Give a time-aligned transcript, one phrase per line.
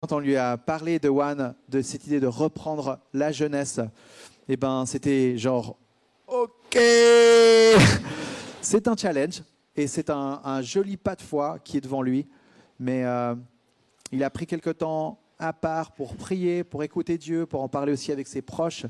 [0.00, 3.80] quand on lui a parlé de One, de cette idée de reprendre la jeunesse,
[4.48, 5.76] eh ben, c'était genre,
[6.28, 6.78] ok,
[8.60, 9.42] c'est un challenge
[9.74, 12.28] et c'est un, joli pas de foi qui est devant lui,
[12.78, 13.34] mais euh,
[14.12, 17.92] il a pris quelque temps à part pour prier, pour écouter Dieu, pour en parler
[17.92, 18.86] aussi avec ses proches.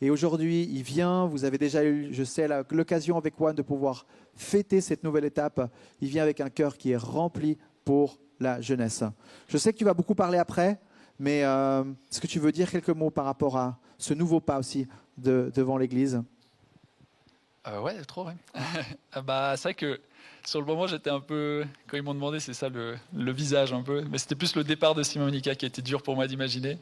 [0.00, 4.06] Et aujourd'hui, il vient, vous avez déjà eu, je sais, l'occasion avec One de pouvoir
[4.34, 5.70] fêter cette nouvelle étape.
[6.00, 9.04] Il vient avec un cœur qui est rempli pour la jeunesse.
[9.48, 10.78] Je sais que tu vas beaucoup parler après,
[11.18, 14.58] mais euh, est-ce que tu veux dire quelques mots par rapport à ce nouveau pas
[14.58, 14.86] aussi
[15.18, 16.22] de- devant l'Église?
[17.68, 18.34] Euh, ouais, trop, ouais.
[19.12, 20.00] Ah bah, c'est vrai que
[20.44, 21.64] sur le moment, j'étais un peu.
[21.86, 24.02] Quand ils m'ont demandé, c'est ça le, le visage un peu.
[24.10, 26.76] Mais c'était plus le départ de Simon Monica qui était dur pour moi d'imaginer.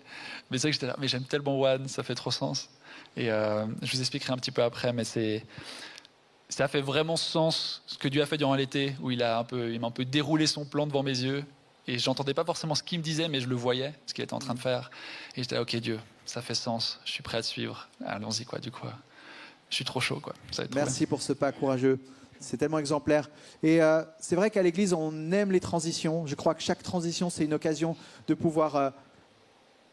[0.50, 2.70] Mais c'est vrai que j'étais là, mais j'aime tellement One, ça fait trop sens.
[3.16, 5.44] Et euh, je vous expliquerai un petit peu après, mais c'est.
[6.50, 9.44] Ça fait vraiment sens ce que Dieu a fait durant l'été, où il a un
[9.44, 11.44] peu, il m'a un peu déroulé son plan devant mes yeux.
[11.86, 14.34] Et j'entendais pas forcément ce qu'il me disait, mais je le voyais, ce qu'il était
[14.34, 14.90] en train de faire.
[15.36, 17.88] Et j'étais ok Dieu, ça fait sens, je suis prêt à te suivre.
[18.04, 18.86] Allons-y, quoi, du coup.
[19.70, 20.34] Je suis trop chaud, quoi.
[20.50, 21.98] Ça va être trop Merci pour ce pas courageux.
[22.40, 23.30] C'est tellement exemplaire.
[23.62, 26.26] Et euh, c'est vrai qu'à l'Église, on aime les transitions.
[26.26, 27.96] Je crois que chaque transition, c'est une occasion
[28.28, 28.90] de pouvoir euh,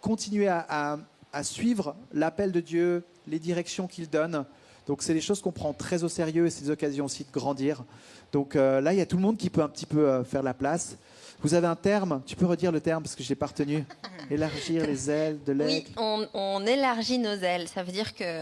[0.02, 0.98] continuer à, à-
[1.34, 4.46] à suivre l'appel de Dieu, les directions qu'il donne.
[4.88, 7.32] Donc, c'est des choses qu'on prend très au sérieux et c'est des occasions aussi de
[7.32, 7.84] grandir.
[8.32, 10.24] Donc euh, là, il y a tout le monde qui peut un petit peu euh,
[10.24, 10.98] faire la place.
[11.42, 12.22] Vous avez un terme?
[12.26, 13.86] Tu peux redire le terme parce que je l'ai pas retenu.
[14.32, 15.88] Élargir les ailes de l'aigle.
[15.88, 17.68] Oui, on, on élargit nos ailes.
[17.68, 18.42] Ça veut dire que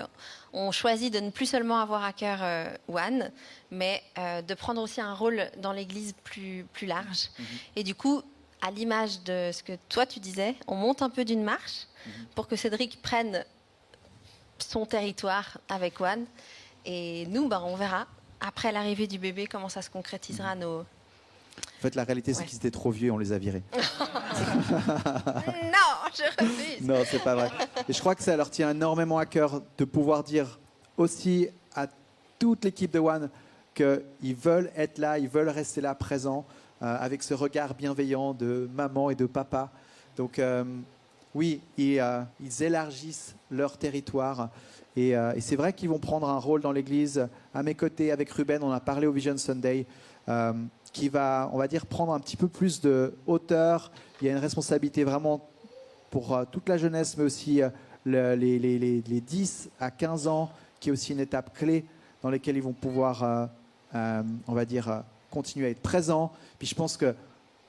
[0.54, 3.30] on choisit de ne plus seulement avoir à cœur euh, One,
[3.72, 7.30] mais euh, de prendre aussi un rôle dans l'Église plus, plus large.
[7.76, 8.22] Et du coup,
[8.62, 11.88] à l'image de ce que toi tu disais, on monte un peu d'une marche
[12.36, 13.44] pour que Cédric prenne
[14.59, 16.25] son territoire avec One.
[16.86, 18.06] Et nous, ben, on verra
[18.39, 20.80] après l'arrivée du bébé comment ça se concrétisera nos.
[20.81, 22.45] En fait, la réalité, c'est Ouais.
[22.47, 23.64] qu'ils étaient trop vieux et on les a virés.
[24.95, 26.81] Non, je refuse.
[26.88, 27.50] Non, c'est pas vrai.
[27.88, 30.59] Et je crois que ça leur tient énormément à cœur de pouvoir dire
[30.97, 31.88] aussi à
[32.40, 33.30] toute l'équipe de One
[33.74, 36.46] qu'ils veulent être là, ils veulent rester là, présents,
[36.81, 39.69] euh, avec ce regard bienveillant de maman et de papa.
[40.18, 40.63] Donc, euh,
[41.35, 44.50] oui, ils, euh, ils élargissent leur territoire.
[44.96, 47.28] Et, euh, et c'est vrai qu'ils vont prendre un rôle dans l'Église.
[47.53, 49.85] À mes côtés, avec Ruben, on a parlé au Vision Sunday,
[50.29, 50.53] euh,
[50.94, 53.91] qui va, on va dire, prendre un petit peu plus de hauteur.
[54.22, 55.47] Il y a une responsabilité vraiment
[56.09, 57.59] pour toute la jeunesse, mais aussi
[58.06, 61.84] le- les, les- les- les 10 à 15 ans, qui est aussi une étape clé
[62.22, 63.50] dans laquelle ils vont pouvoir,
[63.94, 66.31] on va dire, continuer à être présents.
[66.57, 67.13] Puis je pense que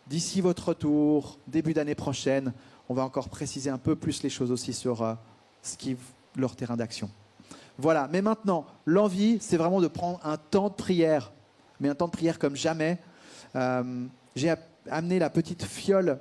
[0.06, 2.52] d'ici votre retour, début d'année prochaine,
[2.88, 5.14] on va encore préciser un peu plus les choses aussi sur euh,
[5.62, 5.96] ce qui
[6.36, 7.10] leur terrain d'action.
[7.78, 11.32] Voilà, mais maintenant, l'envie, c'est vraiment de prendre un temps de prière,
[11.80, 12.98] mais un temps de prière comme jamais.
[13.54, 14.54] Euh, J'ai
[14.90, 16.18] amené la petite fiole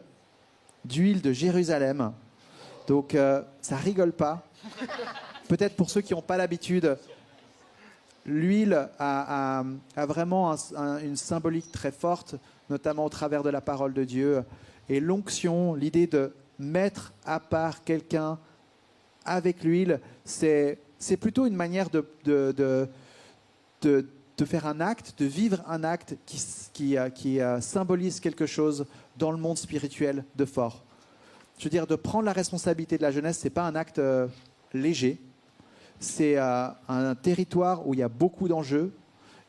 [0.84, 2.12] d'huile de Jérusalem.
[2.88, 4.44] Donc euh, ça rigole pas.
[5.47, 6.97] Peut-être pour ceux qui n'ont pas l'habitude,
[8.26, 9.64] l'huile a,
[9.97, 12.36] vraiment un- un- une symbolique très forte,
[12.70, 14.44] notamment au travers de la parole de Dieu.
[14.90, 18.39] Et l'onction, l'idée de mettre à part quelqu'un
[19.25, 20.77] avec l'huile, c'est
[21.19, 22.53] plutôt une manière de, de,
[23.81, 24.07] de,
[24.38, 26.41] de- faire un acte, de vivre un acte qui,
[26.73, 28.85] qui, euh, qui, euh, symbolise quelque chose
[29.17, 30.83] dans le monde spirituel de fort.
[31.57, 34.27] Je veux dire, de prendre la responsabilité de la jeunesse, c'est pas un acte euh,
[34.73, 35.19] léger.
[35.99, 38.91] C'est un territoire où il y a beaucoup d'enjeux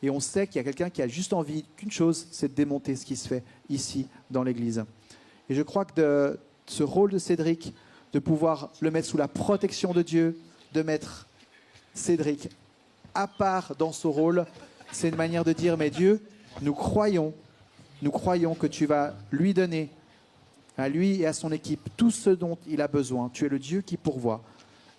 [0.02, 2.54] et on sait qu'il y a quelqu'un qui a juste envie qu'une chose, c'est de
[2.54, 4.84] démonter ce qui se fait ici dans l'Église.
[5.48, 7.74] Et je crois que de, ce rôle de Cédric,
[8.12, 10.38] de pouvoir le mettre sous la protection de Dieu,
[10.72, 11.26] de mettre
[11.94, 12.50] Cédric
[13.16, 14.44] à part dans ce rôle,
[14.92, 16.22] c'est une manière de dire, mais Dieu,
[16.60, 17.32] nous croyons,
[18.02, 19.90] nous croyons que tu vas lui donner
[20.76, 23.30] à lui et à son équipe tout ce dont il a besoin.
[23.32, 24.42] Tu es le Dieu qui pourvoit.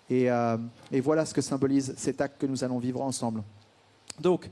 [0.09, 0.57] Et, euh,
[1.03, 3.43] voilà ce que symbolise cet acte que nous allons vivre ensemble.
[4.19, 4.49] Donc,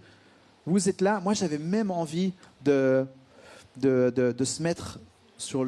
[0.65, 1.19] vous êtes là.
[1.19, 2.33] Moi, j'avais même envie
[2.63, 3.07] de
[3.81, 4.99] se mettre
[5.37, 5.65] sur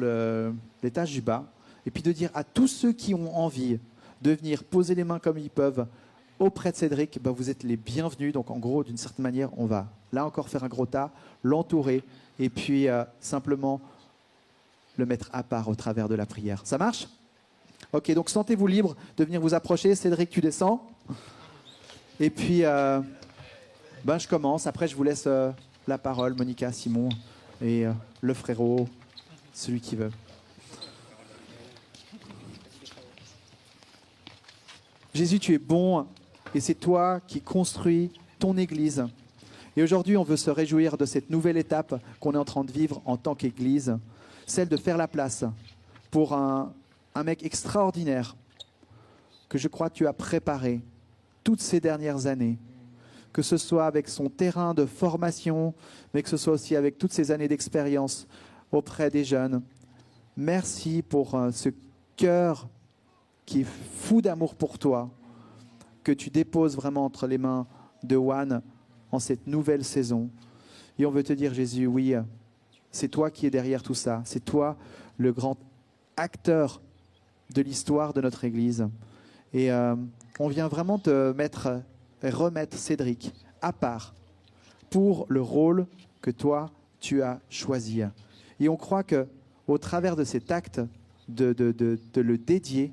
[0.82, 1.44] l'étage du bas
[1.86, 3.78] et puis de dire à tous ceux qui ont envie
[4.22, 5.86] de venir poser les mains comme ils peuvent
[6.38, 8.32] auprès de Cédric, ben, vous êtes les bienvenus.
[8.32, 11.10] Donc, en gros, d'une certaine manière, on va là encore faire un gros tas,
[11.42, 12.02] l'entourer
[12.38, 13.80] et puis euh, simplement
[14.96, 16.62] le mettre à part au travers de la prière.
[16.64, 17.08] Ça marche?
[17.92, 19.94] Ok, donc sentez-vous libre de venir vous approcher.
[19.94, 20.86] Cédric, tu descends.
[22.20, 23.00] Et puis, euh,
[24.04, 24.66] ben, je commence.
[24.66, 25.50] Après, je vous laisse euh,
[25.86, 27.08] la parole, Monica, Simon
[27.62, 27.86] et
[28.20, 28.86] le frérot,
[29.58, 30.10] celui qui veut.
[35.12, 36.06] Jésus, tu es bon
[36.54, 39.04] et c'est toi qui construis ton Église.
[39.76, 42.70] Et aujourd'hui, on veut se réjouir de cette nouvelle étape qu'on est en train de
[42.70, 43.96] vivre en tant qu'Église,
[44.46, 45.44] celle de faire la place
[46.10, 46.72] pour un,
[47.24, 48.36] mec extraordinaire
[49.48, 50.80] que je crois tu as préparé
[51.42, 52.58] toutes ces dernières années,
[53.32, 55.74] que ce soit avec son terrain de formation,
[56.14, 58.28] mais que ce soit aussi avec toutes ces années d'expérience
[58.72, 59.62] auprès des jeunes.
[60.36, 61.70] Merci pour euh, ce
[62.16, 62.68] cœur
[63.46, 65.10] qui est fou d'amour pour toi,
[66.04, 67.66] que tu déposes vraiment entre les mains
[68.02, 68.62] de Juan
[69.10, 70.30] en cette nouvelle saison.
[70.98, 72.14] Et on veut te dire, Jésus, oui,
[72.90, 74.22] c'est toi qui es derrière tout ça.
[74.24, 74.76] C'est toi
[75.16, 75.56] le grand
[76.16, 76.82] acteur
[77.54, 78.88] de l'histoire de notre Église.
[79.52, 79.96] Et euh,
[80.38, 81.82] on vient vraiment te mettre,
[82.22, 83.32] remettre Cédric
[83.62, 84.14] à part
[84.90, 85.86] pour le rôle
[86.20, 86.70] que toi,
[87.00, 88.02] tu as choisi.
[88.60, 89.26] Et on croit que
[89.66, 90.80] au travers de cet acte
[91.28, 92.90] de, de, le dédier,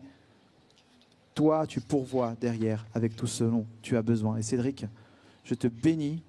[1.33, 4.37] toi, tu pourvois derrière avec tout ce dont tu as besoin.
[4.37, 4.85] Et Cédric,
[5.43, 6.21] je te bénis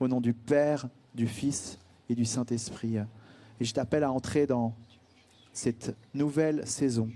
[0.00, 1.78] au nom du Père, du Fils
[2.08, 2.96] et du Saint-Esprit.
[3.60, 4.74] Et je t'appelle à entrer dans
[5.52, 7.10] cette nouvelle saison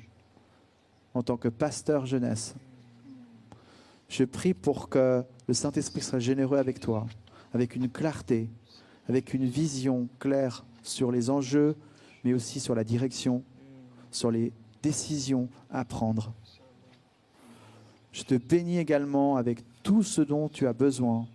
[1.14, 2.55] en tant que pasteur jeunesse.
[4.08, 7.06] Je prie pour que le Saint-Esprit soit généreux avec toi,
[7.52, 8.49] avec une clarté,
[9.08, 11.76] avec une vision claire sur les enjeux,
[12.25, 13.43] mais aussi sur la direction,
[14.11, 14.52] sur les
[14.82, 16.32] décisions à prendre.
[18.12, 21.26] Je te bénis également avec tout ce dont tu as besoin,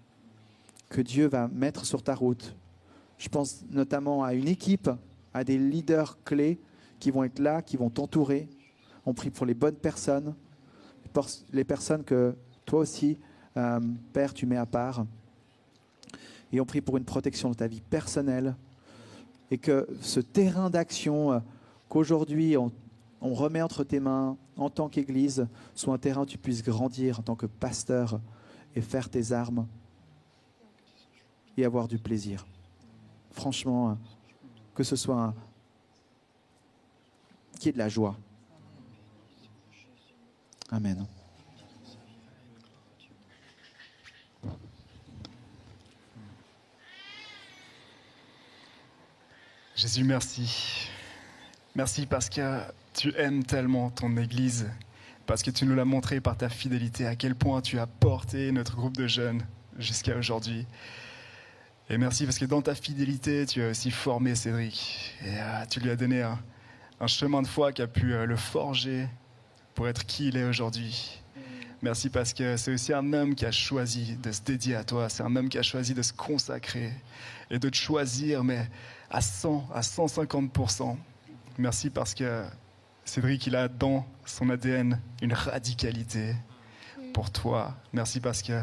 [0.89, 2.55] que Dieu va mettre sur ta route.
[3.17, 4.89] Je pense notamment à une équipe,
[5.33, 6.59] à des leaders clés
[6.99, 8.47] qui vont être là, qui vont t'entourer.
[9.05, 10.35] On prie pour les bonnes personnes,
[11.51, 12.35] les personnes que
[12.65, 13.17] toi aussi,
[13.57, 13.79] euh,
[14.13, 15.05] Père, tu mets à part.
[16.51, 18.55] Et on prie pour une protection de ta vie personnelle.
[19.51, 21.39] Et que ce terrain d'action euh,
[21.89, 22.71] qu'aujourd'hui on,
[23.21, 27.23] remet entre tes mains en tant qu'Église soit un terrain où tu puisses grandir en
[27.23, 28.19] tant que pasteur
[28.75, 29.65] et faire tes armes
[31.55, 32.45] et avoir du plaisir.
[33.31, 33.93] Franchement, euh,
[34.75, 35.33] que ce soit
[37.59, 38.17] qui est de la joie.
[40.69, 41.05] Amen.
[49.75, 50.87] Jésus, merci.
[51.75, 52.59] Merci parce que
[52.93, 54.69] tu aimes tellement ton Église,
[55.25, 58.51] parce que tu nous l'as montré par ta fidélité, à quel point tu as porté
[58.51, 59.41] notre groupe de jeunes
[59.79, 60.67] jusqu'à aujourd'hui.
[61.89, 65.15] Et merci parce que dans ta fidélité, tu as aussi formé Cédric.
[65.25, 68.35] Et euh, tu lui as donné un, chemin de foi qui a pu euh, le
[68.35, 69.07] forger
[69.73, 71.19] pour être qui il est aujourd'hui.
[71.81, 75.09] Merci parce que c'est aussi un homme qui a choisi de se dédier à toi.
[75.09, 76.93] C'est un homme qui a choisi de se consacrer
[77.49, 78.69] et de te choisir, mais
[79.13, 80.97] à 100, à 150%.
[81.59, 82.43] Merci parce que
[83.05, 86.35] Cédric, il a dans son ADN une radicalité
[87.13, 87.75] pour toi.
[87.93, 88.59] Merci parce que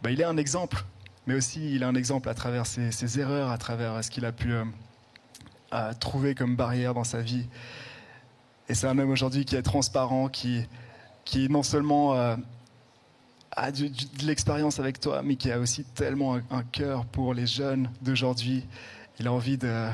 [0.00, 0.84] bah, il est un exemple,
[1.26, 4.32] mais aussi il est un exemple à travers ses, erreurs, à travers ce qu'il a
[4.32, 7.46] pu euh, trouver comme barrière dans sa vie.
[8.68, 10.68] Et c'est un homme aujourd'hui qui est transparent, qui,
[11.24, 12.36] qui non seulement euh,
[13.50, 13.90] a de,
[14.22, 18.64] l'expérience avec toi, mais qui a aussi tellement un cœur pour les jeunes d'aujourd'hui
[19.20, 19.90] il a envie de,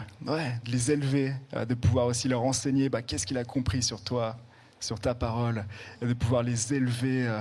[0.67, 4.37] les élever, euh, de pouvoir aussi leur enseigner bah, qu'est-ce qu'il a compris sur toi,
[4.79, 5.65] sur ta parole,
[6.01, 7.27] et de pouvoir les élever.
[7.27, 7.41] Euh.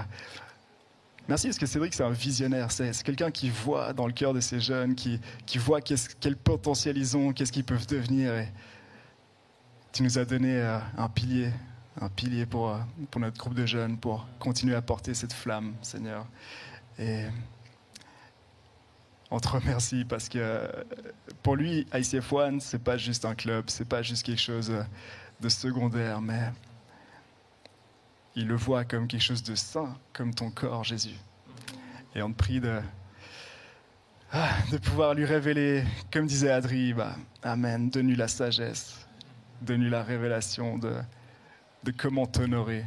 [1.30, 4.40] Merci parce que Cédric, c'est un visionnaire, c'est quelqu'un qui voit dans le cœur de
[4.40, 5.20] ces jeunes, qui,
[5.58, 8.32] voit quel potentiel ils ont, qu'est-ce qu'ils peuvent devenir.
[9.92, 11.52] Tu nous as donné euh, un pilier,
[12.02, 12.80] un pilier pour,
[13.12, 16.26] pour notre groupe de jeunes, pour continuer à porter cette flamme, Seigneur.
[16.98, 17.26] Et
[19.36, 20.66] on te remercie parce que
[21.44, 24.74] pour lui, ICF One, c'est pas juste un club, c'est pas juste quelque chose
[25.42, 26.54] de secondaire, mais
[28.36, 31.18] il le voit comme quelque chose de saint, comme ton corps, Jésus.
[32.16, 32.80] Et on te prie de,
[34.72, 39.06] de pouvoir lui révéler, comme disait Adri, bah, Amen, donne-lui la sagesse,
[39.62, 40.96] donne-lui la révélation de,
[41.84, 42.86] de comment t'honorer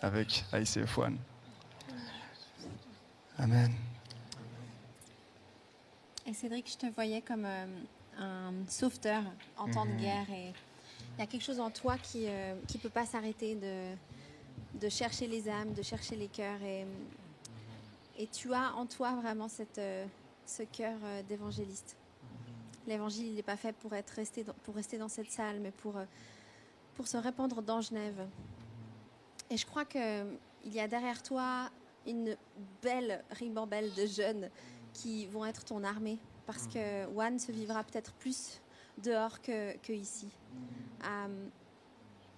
[0.00, 1.18] avec ICF One.
[3.38, 3.74] Amen.
[6.26, 7.66] Et Cédric, je te voyais comme euh,
[8.18, 9.22] un sauveteur
[9.58, 9.96] en temps Mhm.
[9.96, 10.52] de guerre et
[11.16, 13.94] il y a quelque chose en toi qui ne qui peut pas s'arrêter de,
[14.80, 16.86] de chercher les âmes, de chercher les cœurs et,
[18.18, 20.06] et tu as en toi vraiment cette, euh,
[20.46, 21.96] ce cœur euh, d'évangéliste.
[22.86, 25.70] L'évangile, il n'est pas fait pour, être resté dans, pour rester dans cette salle, mais
[25.70, 26.04] pour, euh,
[26.94, 28.26] pour se répandre dans Genève.
[29.50, 30.26] Et je crois qu'il
[30.66, 31.70] y a derrière toi
[32.06, 32.36] une
[32.82, 34.50] belle ribambelle de jeunes
[34.94, 36.18] qui vont être ton armée.
[36.46, 38.62] Parce que One se vivra peut-être plus
[39.02, 40.28] dehors que, que ici.
[41.02, 41.26] À,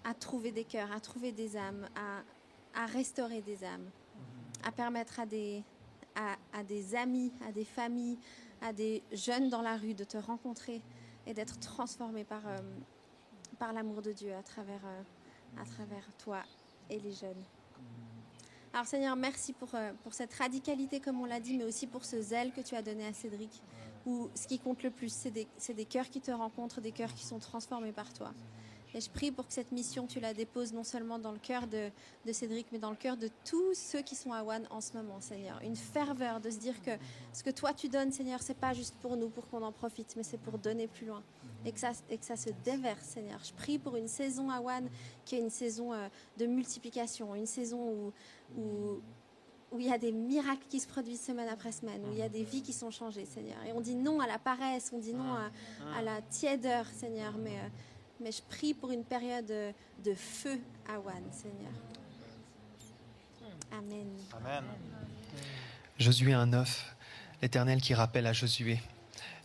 [0.08, 3.88] à trouver des cœurs, à trouver des âmes, à, à restaurer des âmes,
[4.64, 5.62] à permettre à des,
[6.14, 8.18] à, à des amis, à des familles,
[8.62, 10.80] à des jeunes dans la rue de te rencontrer
[11.26, 12.58] et d'être transformés par, euh,
[13.58, 15.02] par l'amour de Dieu à travers, euh,
[15.60, 16.42] à travers toi
[16.88, 17.44] et les jeunes.
[18.76, 22.04] Alors Seigneur, merci pour, euh, pour cette radicalité, comme on l'a dit, mais aussi pour
[22.04, 23.62] ce zèle que tu as donné à Cédric,
[24.04, 26.92] où ce qui compte le plus, c'est des, c'est des cœurs qui te rencontrent, des
[26.92, 28.34] cœurs qui sont transformés par toi.
[28.96, 31.66] Et je prie pour que cette mission, tu la déposes non seulement dans le cœur
[31.66, 31.90] de,
[32.32, 35.20] Cédric, mais dans le cœur de tous ceux qui sont à One en ce moment,
[35.20, 35.60] Seigneur.
[35.62, 36.92] Une ferveur de se dire que
[37.34, 40.14] ce que toi tu donnes, Seigneur, c'est pas juste pour nous, pour qu'on en profite,
[40.16, 41.22] mais c'est pour donner plus loin.
[41.66, 43.38] Et que, ça, se déverse, Seigneur.
[43.44, 44.88] Je prie pour une saison à One
[45.26, 48.12] qui est une saison euh, de multiplication, une saison
[48.56, 49.02] où,
[49.78, 52.30] il y a des miracles qui se produisent semaine après semaine, où il y a
[52.30, 53.58] des vies qui sont changées, Seigneur.
[53.68, 57.58] Et on dit non à la paresse, on dit non à, la tièdeur, Seigneur, mais,
[57.58, 57.68] euh,
[58.20, 60.58] mais je prie pour une période de, feu
[60.88, 61.72] à One, Seigneur.
[63.72, 64.08] Amen.
[64.32, 64.64] Amen.
[65.98, 66.66] Josué 1.9,
[67.42, 68.80] l'Éternel qui rappelle à Josué,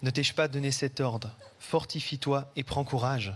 [0.01, 1.35] ne t'ai-je pas donné cet ordre?
[1.59, 3.33] Fortifie-toi et prends courage.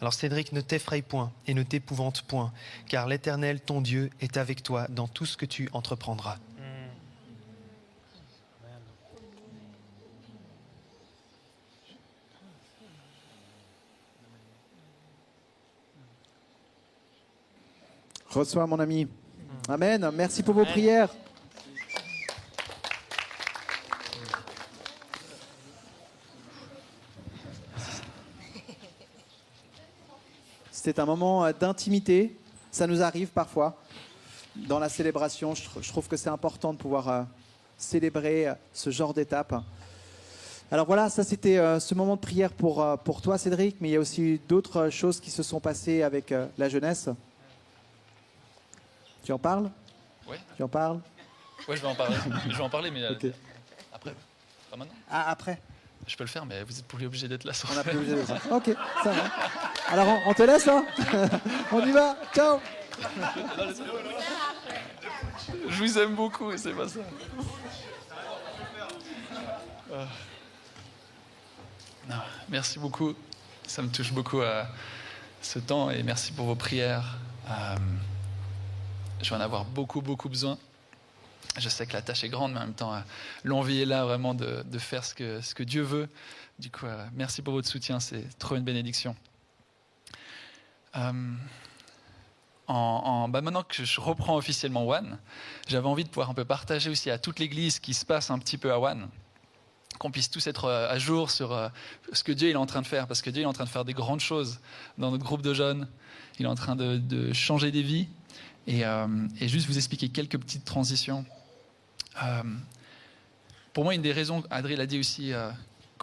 [0.00, 2.52] Alors Cédric, ne t'effraie point et ne t'épouvante point,
[2.86, 6.38] car l'Éternel, ton Dieu, est avec toi dans tout ce que tu entreprendras.
[18.36, 19.08] Reçois mon ami.
[19.66, 20.10] Amen.
[20.12, 21.08] Merci pour vos prières.
[30.70, 32.36] C'était un moment euh, d'intimité.
[32.70, 33.76] Ça nous arrive parfois
[34.54, 35.54] dans la célébration.
[35.54, 37.22] Je tr- je trouve que c'est important de pouvoir euh,
[37.78, 39.54] célébrer euh, ce genre d'étape.
[40.70, 43.88] Alors voilà, ça c'était euh, ce moment de prière pour, euh, pour toi Cédric, mais
[43.88, 47.08] il y a aussi d'autres euh, choses qui se sont passées avec la jeunesse.
[49.26, 49.68] Tu en parles
[50.28, 50.38] Ouais.
[50.56, 51.00] Tu en parles
[51.68, 52.16] Ouais, je vais en parler.
[52.48, 53.12] je vais en parler, mais euh,
[53.92, 54.14] après.
[54.70, 54.94] Pas maintenant.
[55.10, 55.60] Ah, après
[56.06, 57.52] Je peux le faire, mais vous êtes plus obligé d'être là.
[57.52, 58.38] sur- On n'a plus obligé de ça.
[58.52, 58.70] Ok,
[59.02, 59.24] ça va.
[59.90, 60.84] Alors on, on te laisse là
[61.72, 62.60] On y va Ciao
[65.68, 67.00] Je vous aime beaucoup, c'est pas ça.
[69.92, 70.06] Ah.
[72.08, 72.16] Non,
[72.48, 73.12] merci beaucoup.
[73.66, 74.68] Ça me touche beaucoup à
[75.42, 77.16] ce temps et merci pour vos prières.
[77.50, 77.76] Euh,
[79.22, 80.58] je vais en avoir beaucoup, beaucoup besoin.
[81.58, 83.00] Je sais que la tâche est grande, mais en même temps, euh,
[83.44, 86.08] l'envie est là vraiment de, faire ce que, Dieu veut.
[86.58, 89.16] Du coup, euh, merci pour votre soutien, c'est trop une bénédiction.
[90.96, 91.32] Euh,
[92.68, 95.18] en, bah maintenant que je reprends officiellement One,
[95.68, 98.30] j'avais envie de pouvoir un peu partager aussi à toute l'Église ce qui se passe
[98.30, 99.08] un petit peu à One,
[99.98, 101.70] qu'on puisse tous être à jour sur
[102.12, 103.68] ce que Dieu est en train de faire, parce que Dieu est en train de
[103.68, 104.58] faire des grandes choses
[104.98, 105.86] dans notre groupe de jeunes.
[106.38, 108.08] Il est en train de changer des vies
[108.66, 109.06] et, euh,
[109.40, 111.24] et juste vous expliquer quelques petites transitions.
[112.22, 112.42] Euh,
[113.72, 115.50] pour moi, une des raisons, Adrien l'a dit aussi, euh,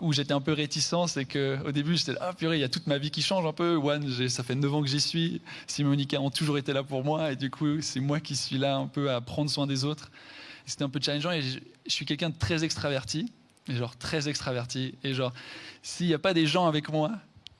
[0.02, 2.88] où j'étais un peu réticent, c'est qu'au début, j'étais ah purée, il y a toute
[2.88, 3.76] ma vie qui change un peu.
[3.76, 5.42] One, ça fait 9 ans que j'y suis.
[5.68, 7.32] Simon et Monica ont toujours été là pour moi.
[7.32, 10.12] Et du coup, c'est moi qui suis là un peu à prendre soin des autres.
[10.66, 11.32] C'était un peu challengeant.
[11.32, 13.32] Et je, je suis quelqu'un de très extraverti.
[13.68, 14.96] Et genre, très extraverti.
[15.04, 15.34] Et genre,
[15.82, 17.12] s'il n'y a pas des gens avec moi,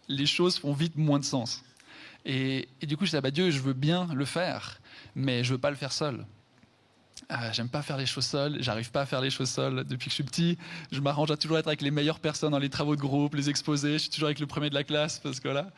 [0.08, 1.64] les choses font vite moins de sens.
[2.26, 4.80] Et, du coup, je disais, bah, Dieu, je veux bien le faire,
[5.16, 6.26] mais je veux pas le faire seul.
[7.30, 10.06] Ah, J'aime pas faire les choses seul, j'arrive pas à faire les choses seul depuis
[10.06, 10.58] que je suis petit.
[10.92, 13.50] Je m'arrange à toujours être avec les meilleures personnes dans les travaux de groupe, les
[13.50, 13.94] exposés.
[13.94, 15.70] Je suis toujours avec le premier de la classe parce que voilà.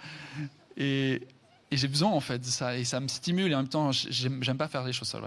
[0.77, 1.21] Et,
[1.71, 4.57] j'ai besoin en fait de ça et ça me stimule et en même temps j'aime
[4.57, 5.23] pas faire les choses seul.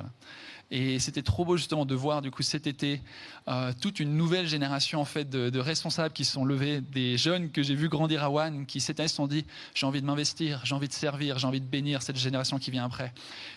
[0.71, 3.01] Et c'était trop beau justement de voir du coup cet été
[3.49, 7.51] euh, toute une nouvelle génération en fait de, responsables qui se sont levés, des jeunes
[7.51, 10.07] que j'ai vu grandir à One, qui cette année se sont dit j'ai envie de
[10.07, 13.15] m'investir, j'ai envie de servir, j'ai envie de bénir cette génération qui vient après.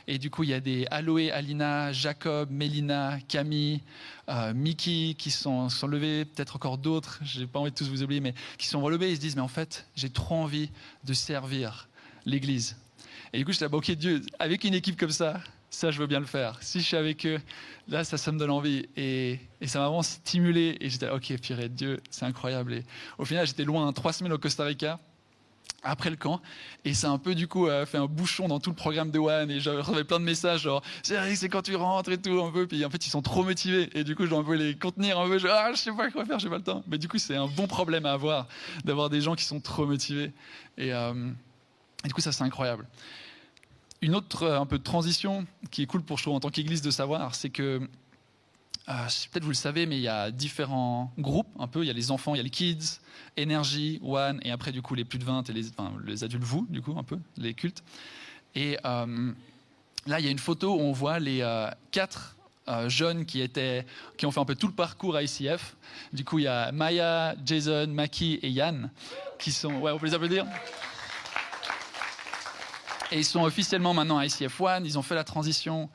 [0.08, 3.82] Et du coup il y a des Aloé, Alina, Jacob, Mélina, Camille,
[4.30, 8.04] euh, Mickey qui sont, sont levés, peut-être encore d'autres, j'ai pas envie de tous vous
[8.04, 10.70] oublier, mais qui sont relevés et se disent mais en fait j'ai trop envie
[11.04, 11.90] de servir
[12.26, 12.78] l'Église.
[13.34, 15.40] Et du coup, je suis là, bah, ok, Dieu, avec une équipe comme ça,
[15.72, 16.58] ça, je veux bien le faire.
[16.62, 17.40] Si je suis avec eux,
[17.88, 18.88] là, ça, me donne envie.
[18.98, 20.78] Et, ça m'a vraiment stimulé.
[20.82, 22.74] Et j'étais ok, purée, Dieu, c'est incroyable.
[22.74, 22.84] Et
[23.18, 25.00] au final, j'étais loin, hein, trois semaines au Costa Rica,
[25.82, 26.42] après le camp.
[26.84, 29.12] Et ça a un peu, du coup, euh, fait un bouchon dans tout le programme
[29.12, 29.50] de One.
[29.50, 32.68] Et j'avais plein de messages, genre, c'est quand tu rentres et tout, un peu.
[32.68, 33.90] Puis en fait, ils sont trop motivés.
[33.98, 35.38] Et du coup, je dois un peu les contenir un peu.
[35.38, 36.84] Je, ah, sais pas quoi faire, j'ai pas le temps.
[36.90, 38.48] Mais du coup, c'est un bon problème à avoir,
[38.84, 40.34] d'avoir des gens qui sont trop motivés.
[40.78, 40.94] Et.
[40.94, 41.32] euh,
[42.04, 42.88] et du coup, ça, c'est incroyable.
[44.02, 46.82] Une autre euh, un peu transition qui est cool pour je trouve en tant qu'église
[46.82, 47.88] de savoir, c'est que
[48.90, 51.84] euh, peut-être vous le savez, mais il y a différents groupes un peu.
[51.84, 53.00] Il y a les enfants, il y a les kids,
[53.38, 55.66] énergie, one, et après du coup les plus de 20 et les,
[56.06, 57.84] les adultes, vous, du coup un peu, les cultes.
[58.56, 59.32] Et euh,
[60.08, 61.46] là, il y a une photo où on voit les
[61.92, 62.36] quatre
[62.88, 63.86] jeunes qui étaient,
[64.18, 65.76] qui ont fait un peu tout le parcours à ICF.
[66.12, 68.90] Du coup, il y a Maya, Jason, Maki et Yann
[69.38, 69.74] qui sont.
[69.76, 70.46] Ouais, on peut les applaudir.
[73.12, 75.90] Et ils sont officiellement maintenant ICF One, ils ont fait la transition.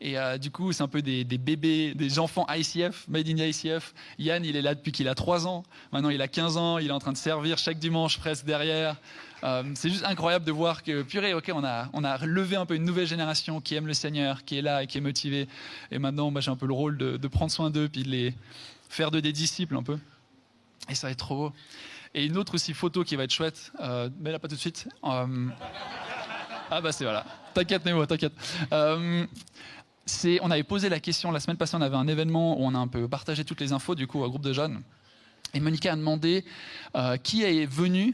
[0.00, 3.94] Et euh, du coup, c'est un peu des, bébés, des enfants ICF, Made in ICF.
[4.18, 5.62] Yann, il est là depuis qu'il a 3 ans.
[5.92, 6.78] Maintenant, il a 15 ans.
[6.78, 8.96] Il est en train de servir chaque dimanche presque derrière.
[9.44, 12.64] Euh, c'est juste incroyable de voir que, purée, ok, on a, on a levé un
[12.64, 15.48] peu une nouvelle génération qui aime le Seigneur, qui est là et qui est motivée.
[15.90, 18.34] Et maintenant, j'ai un peu le rôle de, prendre soin d'eux, puis de les
[18.88, 19.98] faire de des disciples un peu.
[20.88, 21.52] Et ça va être trop beau.
[22.14, 24.60] Et une autre aussi photo qui va être chouette, euh, mais là pas tout de
[24.60, 24.88] suite.
[26.76, 27.24] Ah bah c'est voilà.
[27.54, 28.32] T'inquiète Nemo, t'inquiète.
[28.72, 29.24] Euh,
[30.42, 32.78] on avait posé la question la semaine passée, on avait un événement où on a
[32.78, 34.82] un peu partagé toutes les infos du coup au groupe de jeunes.
[35.54, 36.44] Et Monica a demandé
[36.96, 38.12] euh, qui est venu,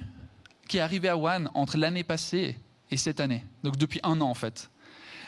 [0.68, 2.54] qui est arrivé à One entre l'année passée
[2.90, 3.46] et cette année.
[3.64, 4.70] Donc depuis un an en fait.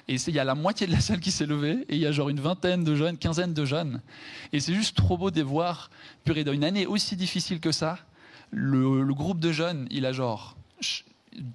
[0.08, 2.06] Et il y a la moitié de la salle qui s'est levée, et il y
[2.06, 4.02] a genre une vingtaine de jeunes, quinzaine de jeunes.
[4.52, 5.90] Et c'est juste trop beau de voir,
[6.24, 7.98] purée, dans une année aussi difficile que ça,
[8.50, 10.56] le groupe de jeunes, il a genre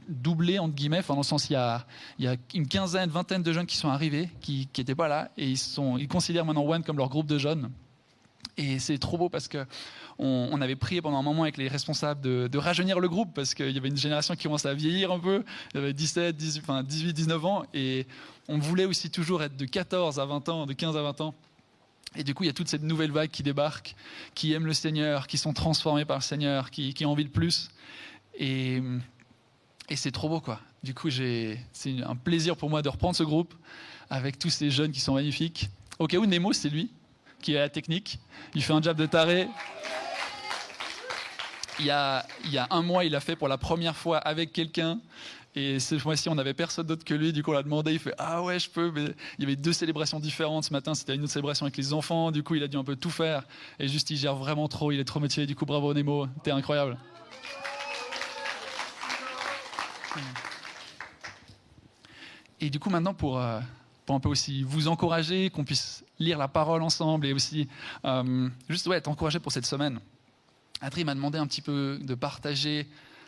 [0.08, 1.86] doublé entre guillemets, dans le sens il y a,
[2.20, 5.32] il y a une quinzaine, vingtaine de jeunes qui sont arrivés, qui n'étaient pas là,
[5.38, 7.70] et ils, considèrent maintenant One comme leur groupe de jeunes.
[8.58, 9.66] Et c'est trop beau parce que
[10.18, 13.70] on, avait prié pendant un moment avec les responsables de, rajeunir le groupe parce qu'il
[13.70, 15.44] y avait une génération qui commençait à vieillir un peu.
[15.74, 18.08] Il y avait 17, 18, enfin 18, 19 ans et
[18.48, 21.36] on voulait aussi toujours être de 14 à 20 ans, de 15 à 20 ans.
[22.16, 23.96] Et du coup, il y a toute cette nouvelle vague qui débarque,
[24.34, 27.30] qui aiment le Seigneur, qui sont transformés par le Seigneur, qui, qui ont envie de
[27.30, 27.70] plus.
[28.40, 28.82] Et
[29.90, 30.60] et c'est trop beau, quoi.
[30.84, 31.58] Du coup, c'est
[32.06, 33.54] un plaisir pour moi de reprendre ce groupe
[34.10, 35.70] avec tous ces jeunes qui sont magnifiques.
[36.00, 36.92] Au cas où, Nemo, c'est lui
[37.42, 38.20] qui est à la technique.
[38.56, 39.48] Il fait un job de taré.
[41.80, 44.18] Il y, a, il y a un mois, il a fait pour la première fois
[44.18, 45.00] avec quelqu'un.
[45.56, 47.34] Et cette fois-ci, on n'avait personne d'autre que lui.
[47.34, 47.94] Du coup, on l'a demandé.
[47.94, 48.92] Il fait Ah ouais, je peux.
[48.92, 49.06] Mais
[49.38, 50.66] il y avait deux célébrations différentes.
[50.66, 52.32] Ce matin, c'était une autre célébration avec les enfants.
[52.32, 53.44] Du coup, il a dû un peu tout faire.
[53.80, 54.92] Et juste, il gère vraiment trop.
[54.92, 55.46] Il est trop motivé.
[55.46, 56.28] Du coup, bravo Nemo.
[56.44, 56.98] T'es incroyable.
[62.60, 63.60] Et du coup, maintenant, pour, euh,
[64.06, 67.68] pour un peu aussi vous encourager, qu'on puisse lire la parole ensemble et aussi
[68.06, 70.00] euh, juste ouais, être encouragé pour cette semaine,
[70.82, 72.88] Adrien m'a demandé un petit peu de partager.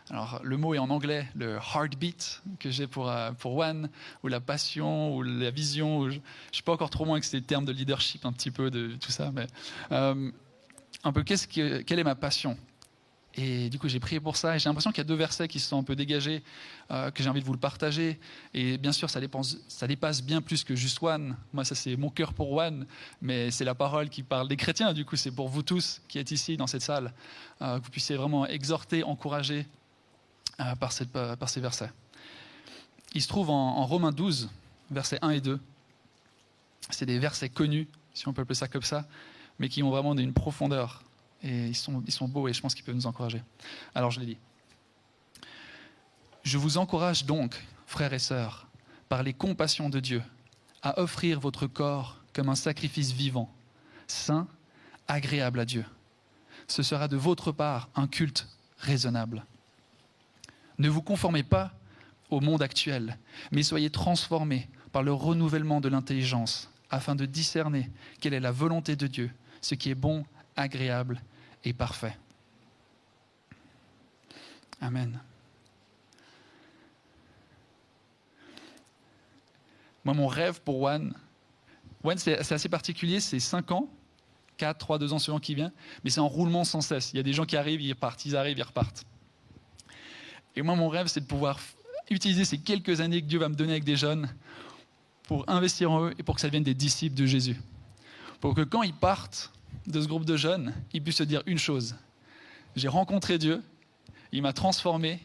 [0.09, 3.89] Alors, le mot est en anglais, le heartbeat que j'ai pour, euh, pour One,
[4.23, 6.09] ou la passion, ou la vision.
[6.09, 6.21] je ne
[6.51, 9.11] suis pas encore trop loin avec ces termes de leadership, un petit peu de tout
[9.11, 9.45] ça, mais
[9.91, 12.57] un peu quelle est ma passion?
[13.35, 14.55] Et du coup, j'ai prié pour ça.
[14.55, 16.43] Et j'ai l'impression qu'il y a deux versets qui se sont un peu dégagés,
[16.91, 18.19] euh, que j'ai envie de vous le partager.
[18.53, 21.35] Et bien sûr, ça, dépasse bien plus que juste One.
[21.53, 22.85] Moi, ça, c'est mon cœur pour One.
[23.21, 24.93] Mais c'est la parole qui parle des chrétiens.
[24.93, 27.13] Du coup, c'est pour vous tous qui êtes ici, dans cette salle,
[27.61, 29.67] euh, que vous puissiez vraiment exhorter, encourager
[30.59, 31.91] euh, par, ces versets.
[33.13, 34.49] Il se trouve en, en Romains 12,
[34.91, 35.59] versets 1 et 2.
[36.89, 39.07] C'est des versets connus, si on peut appeler ça comme ça,
[39.59, 41.03] mais qui ont vraiment une profondeur
[41.41, 43.41] et ils sont, ils sont beaux et je pense qu'ils peuvent nous encourager.
[43.95, 44.37] Alors je les lis.
[46.43, 48.67] Je vous encourage donc, frères et sœurs,
[49.07, 50.23] par les compassions de Dieu,
[50.81, 53.53] à offrir votre corps comme un sacrifice vivant,
[54.07, 54.47] saint,
[55.07, 55.85] agréable à Dieu.
[56.67, 58.47] Ce sera de votre part un culte
[58.77, 59.45] raisonnable.
[60.77, 61.73] Ne vous conformez pas
[62.29, 63.17] au monde actuel,
[63.51, 67.89] mais soyez transformés par le renouvellement de l'intelligence, afin de discerner
[68.21, 70.25] quelle est la volonté de Dieu, ce qui est bon,
[70.59, 71.21] agréable
[71.63, 72.15] et parfait.
[74.81, 75.19] Amen.
[80.05, 81.13] Moi, mon rêve pour One,
[82.03, 83.89] One c'est assez particulier, c'est 5 ans,
[84.57, 85.71] 4, 3, 2 ans selon qui vient,
[86.03, 87.11] mais c'est en roulement sans cesse.
[87.13, 89.03] Il y a des gens qui arrivent, ils repartent, ils arrivent, ils repartent.
[90.55, 91.59] Et moi, mon rêve, c'est de pouvoir
[92.09, 94.33] utiliser ces quelques années que Dieu va me donner avec des jeunes
[95.23, 97.61] pour investir en eux et pour que ça devienne des disciples de Jésus.
[98.39, 99.51] Pour que quand ils partent,
[99.87, 101.95] de ce groupe de jeunes, il puisse se dire une chose.
[102.75, 103.61] J'ai rencontré Dieu,
[104.31, 105.19] il m'a transformé,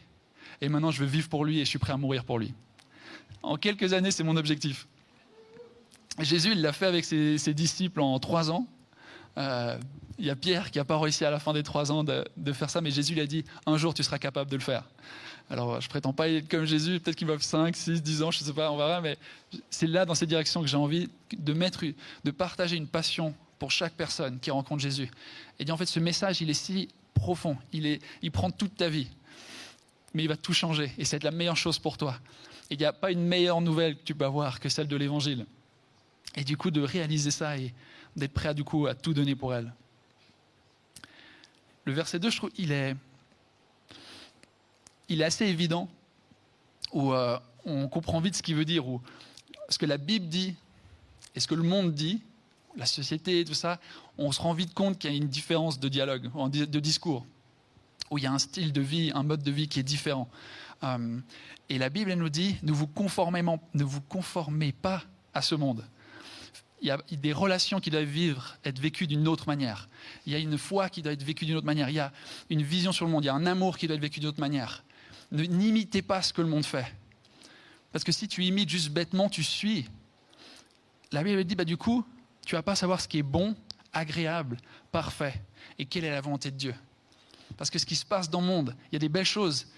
[0.61, 2.55] et maintenant je veux vivre pour lui et je suis prêt à mourir pour lui.
[3.43, 4.87] En quelques années, c'est mon objectif.
[6.21, 8.67] Jésus, il l'a fait avec ses, disciples en trois ans.
[9.37, 9.77] Euh,
[10.19, 12.53] il y a Pierre qui n'a pas réussi à la fin des trois ans de,
[12.53, 14.85] faire ça, mais Jésus lui a dit, un jour tu seras capable de le faire.
[15.51, 18.41] Alors, je prétends pas être comme Jésus, peut-être qu'il va 5, 6, 10 ans, je
[18.41, 19.19] ne sais pas, on verra, mais
[19.69, 23.71] c'est là, dans cette direction, que j'ai envie de mettre, de partager une passion pour
[23.71, 25.11] chaque personne qui rencontre Jésus.
[25.59, 28.77] Et dit en fait, ce message, il est si profond, il, est, il prend toute
[28.77, 29.09] ta vie,
[30.13, 32.21] mais il va tout changer, et c'est la meilleure chose pour toi.
[32.69, 35.47] Il n'y a pas une meilleure nouvelle que tu peux avoir que celle de l'Évangile.
[36.37, 37.73] Et du coup, de réaliser ça et
[38.17, 39.73] d'être prêt à, du coup, à tout donner pour elle.
[41.87, 42.95] Le verset 2, je trouve, il est,
[45.09, 45.89] il est assez évident,
[46.93, 49.01] où euh, on comprend vite ce qu'il veut dire, ou
[49.71, 50.55] ce que la Bible dit
[51.35, 52.21] et ce que le monde dit,
[52.77, 53.81] la société, tout ça,
[54.19, 57.25] on se rend vite compte qu'il y a une différence de dialogue, de discours,
[58.11, 60.29] où il y a un style de vie, un mode de vie qui est différent.
[60.83, 61.19] Euh,
[61.69, 62.87] et la Bible nous dit ne vous,
[63.75, 65.85] vous conformez pas à ce monde.
[66.83, 69.89] Il y a des relations qui doivent vivre, être vécues d'une autre manière.
[70.27, 71.89] Il y a une foi qui doit être vécue d'une autre manière.
[71.89, 72.13] Il y a
[72.51, 73.25] une vision sur le monde.
[73.25, 74.85] Il y a un amour qui doit être vécu d'une autre manière.
[75.33, 76.85] Ne- N'imitez pas ce que le monde fait.
[77.91, 79.87] Parce que si tu imites juste bêtement, tu suis.
[81.11, 82.05] La Bible dit, bah, du coup,
[82.45, 83.55] tu vas pas savoir ce qui est bon,
[83.93, 84.59] agréable,
[84.93, 85.43] parfait,
[85.79, 86.75] et quelle est la volonté de Dieu.
[87.57, 89.69] Parce que ce qui se passe dans le monde, il y a des belles choses,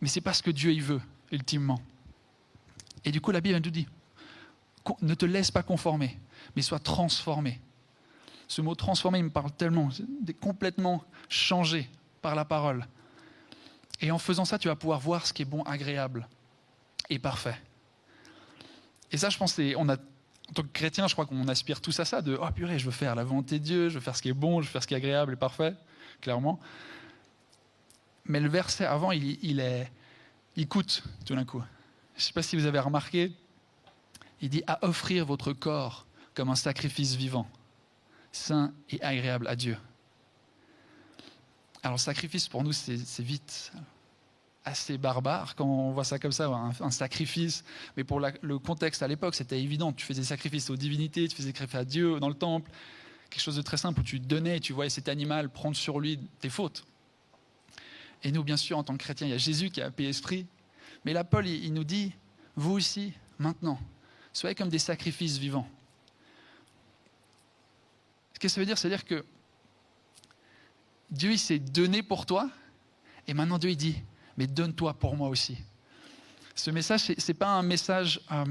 [0.00, 1.00] mais c'est pas ce que Dieu y veut,
[1.32, 1.80] ultimement.
[3.04, 3.86] Et du coup, la Bible nous dit,
[5.00, 6.18] ne te laisse pas conformer,
[6.54, 7.60] mais sois transformé.
[8.48, 9.88] Ce mot transformé, il me parle tellement,
[10.40, 11.88] complètement changé
[12.20, 12.86] par la parole.
[14.00, 16.28] Et en faisant ça, tu vas pouvoir voir ce qui est bon, agréable
[17.08, 17.56] et parfait.
[19.10, 19.96] Et ça, je pense, on a,
[20.50, 22.84] en tant que chrétien, je crois qu'on aspire tous à ça, de oh purée, je
[22.84, 24.72] veux faire la volonté de Dieu, je veux faire ce qui est bon, je veux
[24.72, 25.74] faire ce qui est agréable et parfait,
[26.20, 26.60] clairement.
[28.26, 29.90] Mais le verset avant, il, est,
[30.56, 31.62] il coûte tout d'un coup.
[32.14, 33.32] Je ne sais pas si vous avez remarqué,
[34.40, 37.48] il dit à offrir votre corps comme un sacrifice vivant,
[38.32, 39.76] saint et agréable à Dieu.
[41.82, 43.72] Alors, sacrifice pour nous, c'est vite
[44.64, 47.64] assez barbare quand on voit ça comme ça, un, un sacrifice.
[47.96, 49.92] Mais pour le contexte à l'époque, c'était évident.
[49.92, 52.70] Tu faisais sacrifice aux divinités, tu faisais sacrifice à Dieu dans le temple.
[53.30, 56.18] Quelque chose de très simple où tu donnais, tu voyais cet animal prendre sur lui
[56.40, 56.84] tes fautes.
[58.22, 60.12] Et nous, bien sûr, en tant que chrétiens, il y a Jésus qui a payé
[60.12, 60.46] ce prix.
[61.04, 62.12] Mais là, Paul, il, il nous dit,
[62.56, 63.78] vous aussi, maintenant,
[64.32, 65.68] soyez comme des sacrifices vivants.
[68.32, 69.24] Ce que ça veut dire, c'est-à-dire que
[71.10, 72.48] Dieu, il s'est donné pour toi,
[73.26, 73.96] et maintenant Dieu, il dit,
[74.36, 75.56] mais donne-toi pour moi aussi.
[76.54, 78.20] Ce message, ce n'est pas un message...
[78.30, 78.44] euh,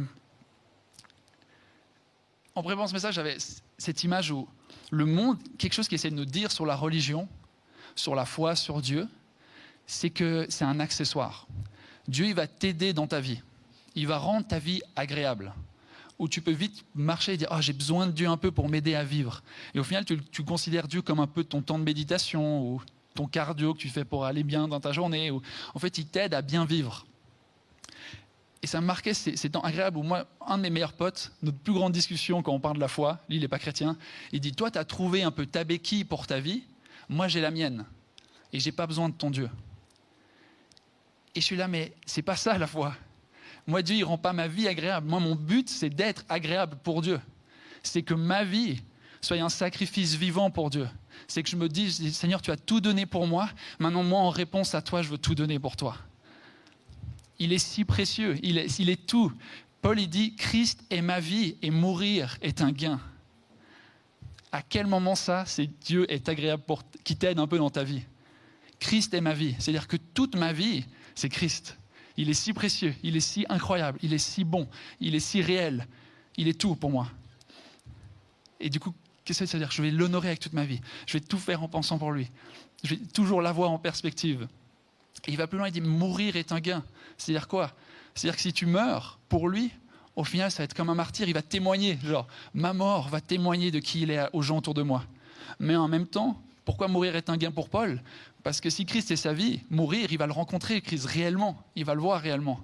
[2.56, 3.38] en préparant ce message, j'avais
[3.78, 4.48] cette image où
[4.92, 7.28] le monde, quelque chose qui essaie de nous dire sur la religion,
[7.96, 9.08] sur la foi, sur Dieu,
[9.88, 11.48] c'est que c'est un accessoire.
[12.08, 13.42] Dieu, il va t'aider dans ta vie.
[13.96, 15.54] Il va rendre ta vie agréable.
[16.20, 18.70] Où tu peux vite marcher et dire, oh, j'ai besoin de Dieu un peu pour
[18.70, 19.42] m'aider à vivre.
[19.74, 22.82] Et au final, tu, tu considères Dieu comme un peu ton temps de méditation ou
[23.14, 25.32] ton cardio que tu fais pour aller bien dans ta journée.
[25.32, 25.42] Ou,
[25.74, 27.06] en fait, il t'aide à bien vivre.
[28.62, 31.34] Et ça me marquait ces, ces temps agréables où moi, un de mes meilleurs potes,
[31.42, 33.98] notre plus grande discussion quand on parle de la foi, lui, il n'est pas chrétien,
[34.32, 36.64] il dit, toi, tu as trouvé un peu ta béquille pour ta vie,
[37.10, 37.86] moi, j'ai la mienne.
[38.54, 39.50] Et j'ai pas besoin de ton Dieu.
[41.36, 42.96] Et je suis là, mais c'est pas ça la foi.
[43.66, 45.10] Moi, Dieu, il rend pas ma vie agréable.
[45.10, 47.20] Moi, mon but, c'est d'être agréable pour Dieu.
[47.82, 48.82] C'est que ma vie
[49.22, 50.88] soit un sacrifice vivant pour Dieu.
[51.28, 53.50] C'est que je me dise, Seigneur, tu as tout donné pour moi.
[53.80, 55.98] Maintenant, moi, en réponse à toi, je veux tout donner pour toi.
[57.40, 58.38] Il est si précieux.
[58.44, 59.32] Il est, il est tout.
[59.82, 63.00] Paul, il dit, Christ est ma vie et mourir est un gain.
[64.52, 67.84] À quel moment ça, c'est Dieu est agréable pour, qui t'aide un peu dans ta
[67.84, 68.04] vie?
[68.80, 69.56] Christ est ma vie.
[69.60, 71.78] C'est-à-dire que toute ma vie, c'est Christ.
[72.18, 74.68] Il est si précieux, il est si incroyable, il est si bon,
[75.00, 75.88] il est si réel,
[76.38, 77.08] il est tout pour moi.
[78.60, 78.94] Et du coup,
[79.26, 79.72] qu'est-ce que ça veut dire?
[79.72, 80.82] Je vais l'honorer avec toute ma vie.
[81.08, 82.30] Je vais tout faire en pensant pour lui.
[82.84, 84.48] Je vais toujours l'avoir en perspective.
[85.28, 86.84] Et il va plus loin, il dit mourir est un gain.
[87.18, 87.72] C'est-à-dire quoi?
[88.16, 89.72] C'est-à-dire que si tu meurs pour lui,
[90.16, 91.98] au final, ça va être comme un martyr, il va témoigner.
[92.04, 95.04] Genre, ma mort va témoigner de qui il est aux gens autour de moi.
[95.60, 98.02] Mais en même temps, pourquoi mourir est un gain pour Paul?
[98.44, 101.64] Parce que si Christ est sa vie, mourir, il va le rencontrer, Christ, réellement.
[101.76, 102.60] Il va le voir réellement.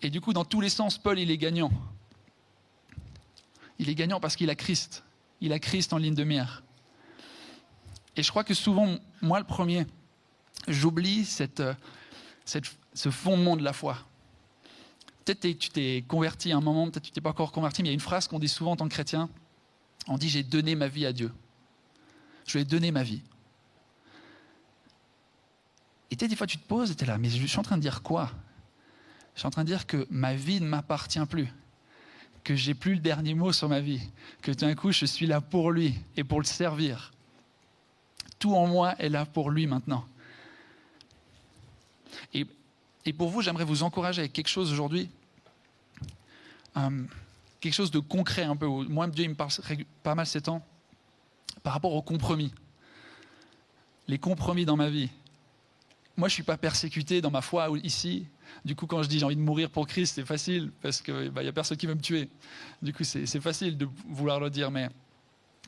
[0.00, 1.72] Et du coup, dans tous les sens, Paul, il est gagnant.
[3.78, 5.02] Il est gagnant parce qu'il a Christ.
[5.40, 6.62] Il a Christ en ligne de mire.
[8.16, 9.86] Et je crois que souvent, moi le premier,
[10.66, 11.62] j'oublie cette,
[12.44, 13.98] ce fondement de la foi.
[15.24, 17.90] Peut-être tu t'es converti à un moment, peut-être tu t'es pas encore converti, mais il
[17.90, 19.28] y a une phrase qu'on dit souvent en tant que chrétien.
[20.06, 21.32] On dit j'ai donné ma vie à Dieu.
[22.46, 23.22] Je lui ai donné ma vie.
[26.10, 27.76] Et des fois tu te poses et tu es là, mais je suis en train
[27.76, 28.32] de dire quoi?
[29.34, 31.52] Je suis en train de dire que ma vie ne m'appartient plus,
[32.48, 34.00] que j'ai plus le dernier mot sur ma vie,
[34.40, 37.12] que d'un coup je suis là pour lui et pour le servir.
[38.38, 40.06] Tout en moi est là pour lui maintenant.
[42.32, 42.46] Et,
[43.04, 45.10] et pour vous, j'aimerais vous encourager avec quelque chose aujourd'hui,
[46.78, 47.04] euh,
[47.60, 48.66] quelque chose de concret un peu.
[48.66, 49.50] Moi, Dieu il me parle
[50.02, 50.66] pas mal ces temps
[51.62, 52.54] par rapport aux compromis.
[54.06, 55.10] Les compromis dans ma vie.
[56.18, 58.26] Moi, je ne suis pas persécuté dans ma foi ici.
[58.64, 61.30] Du coup, quand je dis j'ai envie de mourir pour Christ, c'est facile parce qu'il
[61.30, 62.28] bah, n'y a personne qui veut me tuer.
[62.82, 64.72] Du coup, c'est facile de vouloir le dire.
[64.72, 64.88] Mais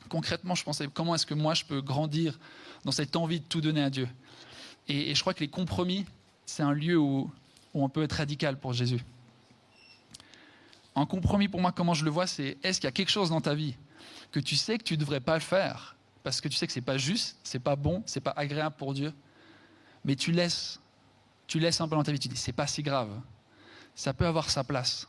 [0.09, 2.37] concrètement, je pensais comment est-ce que moi, je peux grandir
[2.83, 4.09] dans cette envie de tout donner à Dieu?
[4.89, 6.05] Et, je crois que les compromis,
[6.45, 7.31] c'est un lieu où,
[7.73, 8.99] où on peut être radical pour Jésus.
[10.97, 13.29] Un compromis, pour moi, comment je le vois, c'est est-ce qu'il y a quelque chose
[13.29, 13.75] dans ta vie
[14.33, 16.73] que tu sais que tu ne devrais pas le faire parce que tu sais que
[16.73, 19.13] c'est pas juste, c'est pas bon, c'est pas agréable pour Dieu,
[20.05, 20.79] mais tu laisses,
[21.47, 23.09] tu laisses un peu dans ta vie, tu dis, c'est pas si grave.
[23.95, 25.07] Ça peut avoir sa place.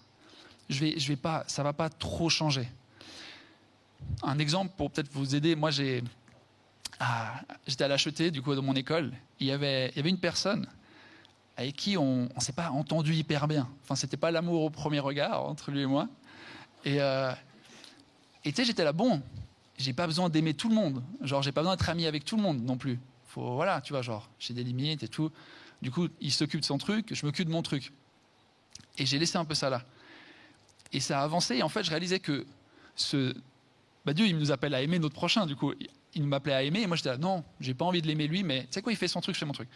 [0.68, 2.68] Je vais, je vais pas, ça va pas trop changer.
[4.22, 6.02] Un exemple pour peut-être vous aider, moi j'ai,
[6.98, 9.12] ah, j'étais à l'acheter du coup de mon école.
[9.40, 10.66] Il y avait, il y avait une personne
[11.56, 13.68] avec qui on ne s'est pas entendu hyper bien.
[13.82, 16.08] Enfin, c'était pas l'amour au premier regard entre lui et moi.
[16.84, 17.32] Et euh,
[18.42, 19.22] tu sais, j'étais là, bon,
[19.78, 21.02] j'ai pas besoin d'aimer tout le monde.
[21.20, 22.98] Genre, j'ai pas besoin d'être ami avec tout le monde non plus.
[23.32, 25.32] Faut, voilà, tu vois, genre, j'ai des limites et tout.
[25.80, 27.90] Du coup, il s'occupe de son truc, je m'occupe de mon truc.
[28.98, 29.82] Et j'ai laissé un peu ça là.
[30.92, 31.56] Et ça a avancé.
[31.56, 32.44] Et en fait, je réalisais que
[32.94, 33.34] ce,
[34.04, 35.46] bah Dieu, il nous appelle à aimer notre prochain.
[35.46, 35.72] Du coup,
[36.14, 36.82] il m'appelait à aimer.
[36.82, 38.92] Et moi, j'étais là, non, j'ai pas envie de l'aimer lui, mais tu sais quoi,
[38.92, 39.70] il fait son truc, je fais mon truc.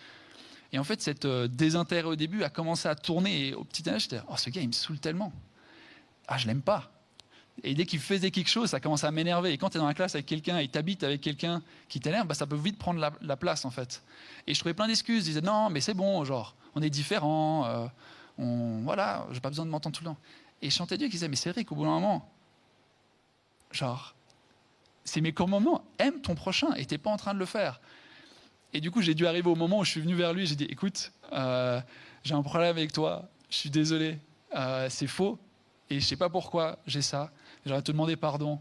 [0.72, 3.48] Et en fait, cette euh, désintérêt au début a commencé à tourner.
[3.48, 5.32] Et au petit âge, j'étais, oh, ce gars, il me saoule tellement.
[6.28, 6.92] Ah, je l'aime pas.
[7.62, 9.52] Et dès qu'il faisait quelque chose, ça commence à m'énerver.
[9.52, 12.26] Et quand tu es dans la classe avec quelqu'un et t'habites avec quelqu'un qui t'énerve,
[12.26, 14.02] bah, ça peut vite prendre la, place, en fait.
[14.46, 15.20] Et je trouvais plein d'excuses.
[15.20, 17.64] Je disais, non, mais c'est bon, genre, on est différents.
[17.66, 17.86] Euh,
[18.38, 20.18] on, voilà, j'ai pas besoin de m'entendre tout le temps.
[20.62, 22.30] Et je chantais Dieu qui disait, mais c'est vrai qu'au bout d'un moment,
[23.72, 24.14] genre,
[25.04, 27.80] c'est mes commandements, aime ton prochain, et t'es pas en train de le faire.
[28.72, 30.46] Et du coup, j'ai dû arriver au moment où je suis venu vers lui et
[30.46, 31.80] j'ai dit Écoute, euh,
[32.24, 34.18] j'ai un problème avec toi, je suis désolé,
[34.54, 35.38] euh, c'est faux,
[35.88, 37.30] et je sais pas pourquoi j'ai ça.
[37.66, 38.60] J'aurais te demander pardon.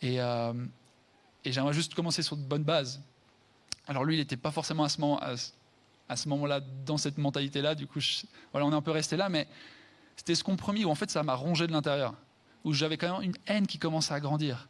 [0.00, 0.52] Et, euh,
[1.44, 3.00] et j'aimerais juste commencer sur de bonnes bases.
[3.86, 7.74] Alors lui, il n'était pas forcément à ce moment, à, ce moment-là dans cette mentalité-là.
[7.74, 8.00] Du coup,
[8.52, 9.46] voilà, on est un peu resté là, mais
[10.16, 12.14] c'était ce compromis où en fait ça m'a rongé de l'intérieur,
[12.64, 14.68] où j'avais quand même une haine qui commençait à grandir.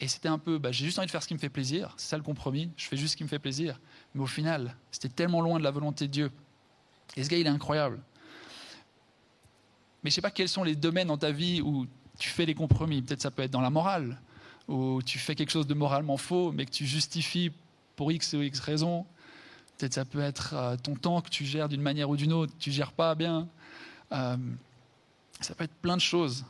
[0.00, 1.94] Et c'était un peu, bah, j'ai juste envie de faire ce qui me fait plaisir,
[1.98, 3.78] c'est ça le compromis, je fais juste ce qui me fait plaisir.
[4.14, 6.32] Mais au final, c'était tellement loin de la volonté de Dieu.
[7.16, 8.00] Et ce gars, il est incroyable.
[10.02, 11.86] Mais je ne sais pas quels sont les domaines dans ta vie où
[12.20, 13.02] tu fais des compromis.
[13.02, 14.16] Peut-être ça peut être dans la morale,
[14.68, 17.50] où tu fais quelque chose de moralement faux, mais que tu justifies
[17.96, 19.04] pour X ou X raison.
[19.76, 22.52] Peut-être ça peut être euh, ton temps que tu gères d'une manière ou d'une autre,
[22.58, 23.48] tu gères pas bien.
[24.12, 24.36] Euh,
[25.40, 26.44] ça peut être plein de choses.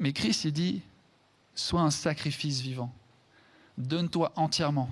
[0.00, 0.82] Mais Christ, il dit,
[1.54, 2.92] sois un sacrifice vivant.
[3.76, 4.90] Donne-toi entièrement.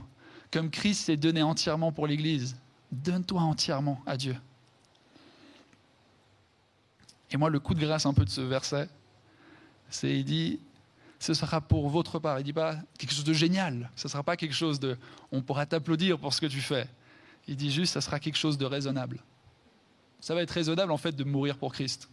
[0.52, 2.56] Comme Christ s'est donné entièrement pour l'Église,
[2.92, 4.36] donne-toi entièrement à Dieu.
[7.32, 8.88] Et moi, le coup de grâce un peu de ce verset,
[10.02, 10.60] il dit,
[11.18, 12.40] ce sera pour votre part.
[12.40, 13.90] Il dit pas quelque chose de génial.
[13.96, 14.96] Ce ne sera pas quelque chose de,
[15.32, 16.88] on pourra t'applaudir pour ce que tu fais.
[17.48, 19.22] Il dit juste, ça sera quelque chose de raisonnable.
[20.20, 22.08] Ça va être raisonnable en fait de mourir pour Christ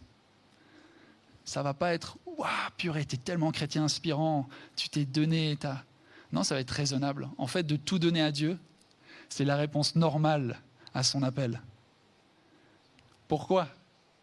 [1.44, 5.56] ça va pas être Waouh, purée, t'es tellement chrétien inspirant, tu t'es donné.
[5.56, 5.84] ta
[6.32, 7.28] Non, ça va être raisonnable.
[7.38, 8.58] En fait, de tout donner à Dieu,
[9.28, 10.60] c'est la réponse normale
[10.94, 11.62] à son appel.
[13.28, 13.68] Pourquoi?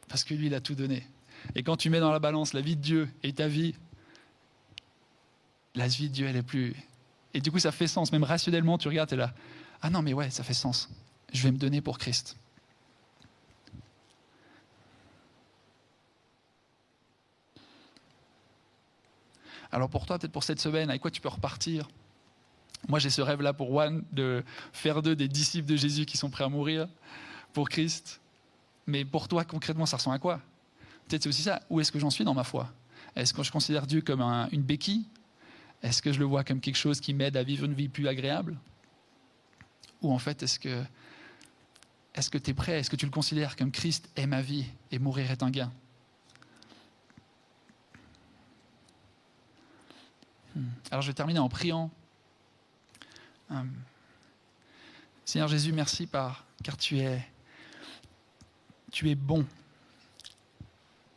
[0.09, 1.07] Parce que lui, il a tout donné.
[1.55, 3.75] Et quand tu mets dans la balance la vie de Dieu et ta vie,
[5.75, 6.75] la vie de Dieu, elle est plus.
[7.33, 8.11] Et du coup, ça fait sens.
[8.11, 9.33] Même rationnellement, tu regardes, tu es là.
[9.81, 10.89] Ah non, mais ouais, ça fait sens.
[11.33, 12.37] Je vais me donner pour Christ.
[19.71, 21.87] Alors pour toi, peut-être pour cette semaine, avec quoi tu peux repartir?
[22.89, 26.29] Moi, j'ai ce rêve-là pour One de faire d'eux des disciples de Jésus qui sont
[26.29, 26.89] prêts à mourir
[27.53, 28.19] pour Christ.
[28.87, 30.41] Mais pour toi, concrètement, ça ressemble à quoi?
[31.11, 31.61] C'est aussi ça.
[31.69, 32.71] Où est-ce que j'en suis dans ma foi?
[33.17, 34.21] Est-ce que je considère Dieu comme
[34.53, 35.05] une béquille?
[35.83, 38.07] Est-ce que je le vois comme quelque chose qui m'aide à vivre une vie plus
[38.07, 38.57] agréable?
[40.01, 40.81] Ou en fait, est-ce que
[42.15, 42.79] est-ce que tu es prêt?
[42.79, 45.73] Est-ce que tu le considères comme Christ est ma vie et mourir est un gain?
[50.55, 50.69] Hmm.
[50.91, 51.91] Alors je vais terminer en priant.
[53.51, 53.63] Euh,
[55.25, 57.21] Seigneur Jésus, merci par, car tu es,
[58.93, 59.45] tu es bon.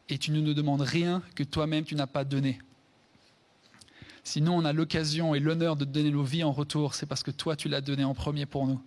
[0.09, 2.59] Et tu ne nous demandes rien que toi-même tu n'as pas donné.
[4.23, 7.23] Sinon, on a l'occasion et l'honneur de te donner nos vies en retour, c'est parce
[7.23, 8.83] que toi, tu l'as donné en premier pour nous.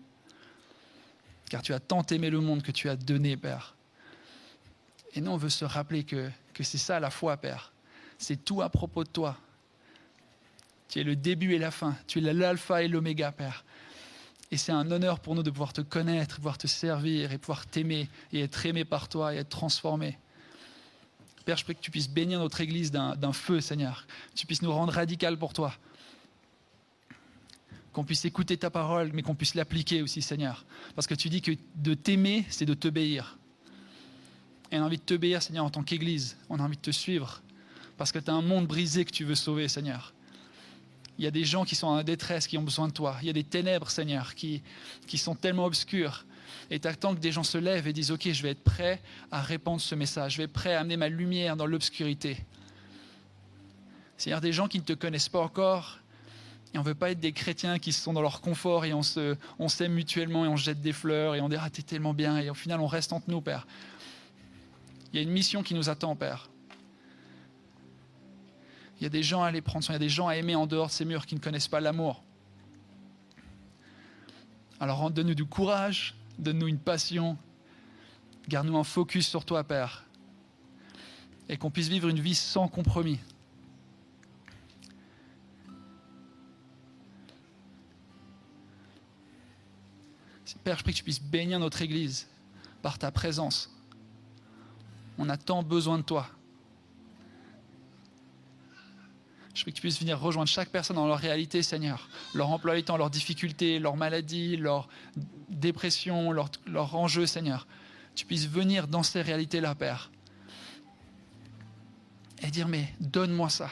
[1.50, 3.76] Car tu as tant aimé le monde que tu as donné, Père.
[5.14, 7.72] Et nous, on veut se rappeler que, c'est ça la foi, Père.
[8.18, 9.38] C'est tout à propos de toi.
[10.90, 11.96] Tu es le début et la fin.
[12.08, 13.64] Tu es l'alpha et l'oméga, Père.
[14.50, 17.68] Et c'est un honneur pour nous de pouvoir te connaître, pouvoir te servir et pouvoir
[17.68, 20.18] t'aimer et être aimé par toi et être transformé.
[21.48, 24.06] Père, je prie que tu puisses bénir notre Église d'un feu, Seigneur.
[24.36, 25.74] Tu puisses nous rendre radical pour toi.
[27.94, 30.66] Qu'on puisse écouter ta parole, mais qu'on puisse l'appliquer aussi, Seigneur.
[30.94, 33.38] Parce que tu dis que de t'aimer, c'est de t'obéir.
[34.74, 36.36] Et on a envie de t'obéir, Seigneur, en tant qu'Église.
[36.50, 37.42] On a envie de te suivre.
[37.96, 40.14] Parce que tu as un monde brisé que tu veux sauver, Seigneur.
[41.18, 43.16] Il y a des gens qui sont en détresse, qui ont besoin de toi.
[43.22, 44.64] Il y a des ténèbres, Seigneur, qui,
[45.08, 46.26] qui sont tellement obscures.
[46.70, 49.02] Et tu attends que des gens se lèvent et disent, OK, je vais être prêt
[49.32, 50.34] à répandre ce message.
[50.34, 52.38] Je vais être prêt à amener ma lumière dans l'obscurité.
[54.18, 56.00] Seigneur, des gens qui ne te connaissent pas encore,
[56.74, 59.02] Et on ne veut pas être des chrétiens qui sont dans leur confort et on
[59.70, 62.38] s'aime mutuellement et on jette des fleurs et on dit Ah, t'es tellement bien.
[62.38, 63.66] Et au final, on reste entre nous, Père.
[65.12, 66.50] Il y a une mission qui nous attend, Père.
[69.00, 70.36] Il y a des gens à aller prendre soin, il y a des gens à
[70.36, 72.24] aimer en dehors de ces murs qui ne connaissent pas l'amour.
[74.80, 77.38] Alors donne-nous du courage, donne-nous une passion,
[78.48, 80.06] garde-nous un focus sur toi, Père,
[81.50, 83.20] et qu'on puisse vivre une vie sans compromis.
[90.64, 92.28] Père, je prie que tu puisses bénir notre Église
[92.82, 93.74] par ta présence.
[95.18, 96.28] On a tant besoin de toi.
[99.58, 102.10] Je prie que tu puisses venir rejoindre chaque personne dans leur réalité, Seigneur.
[102.36, 104.88] Leur emploi du temps, leurs difficultés, leurs maladies, leurs
[105.50, 107.66] dépressions, leurs, leurs enjeux, Seigneur.
[108.14, 110.12] Tu puisses venir dans ces réalités-là, Père.
[112.44, 113.72] Et dire, mais donne-moi ça.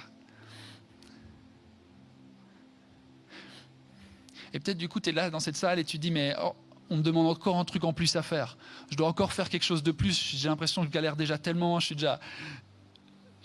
[4.54, 6.56] Et peut-être du coup, tu es là dans cette salle et tu dis, mais oh,
[6.90, 8.58] on me demande encore un truc en plus à faire.
[8.90, 10.36] Je dois encore faire quelque chose de plus.
[10.36, 11.80] J'ai l'impression que je galère déjà tellement.
[11.80, 12.20] Je suis déjà,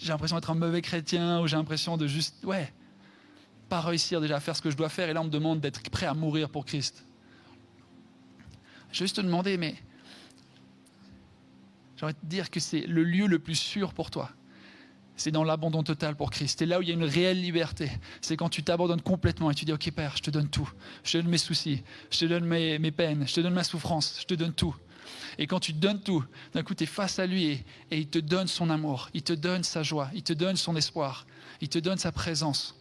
[0.00, 2.72] j'ai l'impression d'être un mauvais chrétien ou j'ai l'impression de juste, ouais,
[3.68, 5.08] pas réussir déjà à faire ce que je dois faire.
[5.08, 7.04] Et là, on me demande d'être prêt à mourir pour Christ.
[8.92, 9.76] Je vais juste te demander, mais
[11.96, 14.30] j'aimerais te dire que c'est le lieu le plus sûr pour toi.
[15.16, 16.58] C'est dans l'abandon total pour Christ.
[16.58, 17.90] C'est là où il y a une réelle liberté.
[18.22, 20.68] C'est quand tu t'abandonnes complètement et tu dis, OK Père, je te donne tout.
[21.04, 23.64] Je te donne mes soucis, je te donne mes, mes peines, je te donne ma
[23.64, 24.74] souffrance, je te donne tout.
[25.38, 28.18] Et quand tu donnes tout, d'un coup, tu es face à lui et, il te
[28.18, 31.26] donne son amour, il te donne sa joie, il te donne son espoir,
[31.60, 32.76] il te donne sa présence.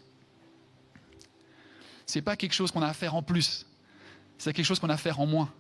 [2.05, 3.65] C'est pas quelque chose qu'on a à faire en plus,
[4.37, 5.51] c'est quelque chose qu'on a à faire en moins.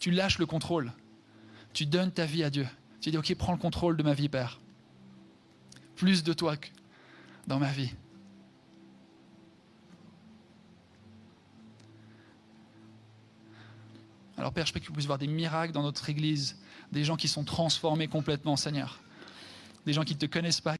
[0.00, 0.92] Tu lâches le contrôle,
[1.72, 2.66] tu donnes ta vie à Dieu.
[3.00, 4.60] Tu dis, OK, prends le contrôle de ma vie, Père.
[5.96, 6.56] Plus de toi
[7.46, 7.92] dans ma vie.
[14.36, 16.58] Alors Père, je prie que tu puisses voir des miracles dans notre Église,
[16.92, 19.00] des gens qui sont transformés complètement, Seigneur.
[19.86, 20.76] Des gens qui ne te connaissent pas,